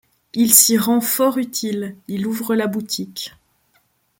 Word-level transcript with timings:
Il 0.33 0.51
s'y 0.55 0.79
rend 0.79 0.99
fort 0.99 1.37
utile; 1.37 1.95
il 2.07 2.25
ouvre 2.25 2.55
la 2.55 2.65
boutique; 2.65 3.35